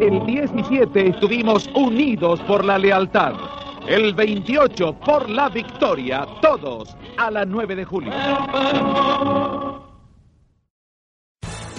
El 0.00 0.26
17 0.26 1.08
estuvimos 1.08 1.70
unidos 1.74 2.38
por 2.40 2.62
la 2.66 2.78
lealtad. 2.78 3.32
El 3.88 4.12
28 4.12 4.94
por 5.00 5.30
la 5.30 5.48
victoria. 5.48 6.26
Todos 6.42 6.94
a 7.16 7.30
la 7.30 7.46
9 7.46 7.76
de 7.76 7.84
julio. 7.86 8.12